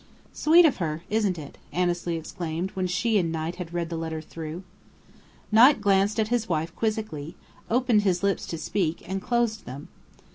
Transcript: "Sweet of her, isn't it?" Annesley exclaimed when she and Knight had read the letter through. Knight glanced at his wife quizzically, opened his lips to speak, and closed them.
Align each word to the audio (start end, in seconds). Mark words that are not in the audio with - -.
"Sweet 0.33 0.65
of 0.65 0.77
her, 0.77 1.03
isn't 1.11 1.37
it?" 1.37 1.59
Annesley 1.71 2.15
exclaimed 2.17 2.71
when 2.71 2.87
she 2.87 3.19
and 3.19 3.31
Knight 3.31 3.57
had 3.57 3.71
read 3.71 3.91
the 3.91 3.97
letter 3.97 4.19
through. 4.19 4.63
Knight 5.51 5.79
glanced 5.79 6.19
at 6.19 6.29
his 6.29 6.49
wife 6.49 6.75
quizzically, 6.75 7.35
opened 7.69 8.01
his 8.01 8.23
lips 8.23 8.47
to 8.47 8.57
speak, 8.57 9.07
and 9.07 9.21
closed 9.21 9.65
them. 9.67 9.89